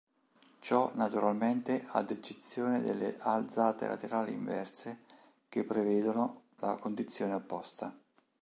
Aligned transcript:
Ciò 0.61 0.91
naturalmente 0.95 1.85
ad 1.89 2.09
eccezione 2.09 2.81
delle 2.81 3.17
"alzate 3.19 3.85
laterali 3.85 4.31
inverse" 4.33 5.01
che 5.47 5.63
prevedono 5.63 6.41
la 6.61 6.75
condizione 6.77 7.35
opposta. 7.35 7.95